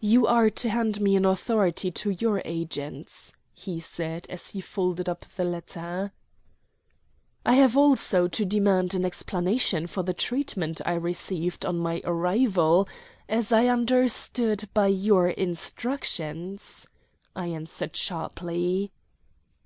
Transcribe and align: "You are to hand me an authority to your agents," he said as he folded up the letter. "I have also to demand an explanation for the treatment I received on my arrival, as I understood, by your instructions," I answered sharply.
"You 0.00 0.26
are 0.26 0.48
to 0.48 0.70
hand 0.70 1.02
me 1.02 1.14
an 1.14 1.26
authority 1.26 1.90
to 1.90 2.12
your 2.18 2.40
agents," 2.46 3.34
he 3.52 3.80
said 3.80 4.26
as 4.30 4.52
he 4.52 4.62
folded 4.62 5.10
up 5.10 5.26
the 5.36 5.44
letter. 5.44 6.14
"I 7.44 7.56
have 7.56 7.76
also 7.76 8.28
to 8.28 8.46
demand 8.46 8.94
an 8.94 9.04
explanation 9.04 9.86
for 9.88 10.02
the 10.04 10.14
treatment 10.14 10.80
I 10.86 10.94
received 10.94 11.66
on 11.66 11.76
my 11.80 12.00
arrival, 12.06 12.88
as 13.28 13.52
I 13.52 13.66
understood, 13.66 14.70
by 14.72 14.86
your 14.86 15.28
instructions," 15.28 16.86
I 17.36 17.48
answered 17.48 17.94
sharply. 17.94 18.90